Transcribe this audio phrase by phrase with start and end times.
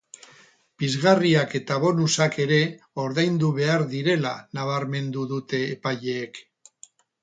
[0.83, 2.59] Pizgarriak eta bonusak ere
[3.05, 6.47] ordaindu behar direla nabarmendu dute epaileek.